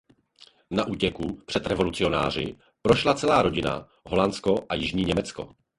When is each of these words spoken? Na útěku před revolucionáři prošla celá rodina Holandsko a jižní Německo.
Na 0.71 0.83
útěku 0.87 1.39
před 1.45 1.67
revolucionáři 1.67 2.55
prošla 2.81 3.13
celá 3.13 3.41
rodina 3.41 3.87
Holandsko 4.05 4.65
a 4.69 4.75
jižní 4.75 5.03
Německo. 5.05 5.55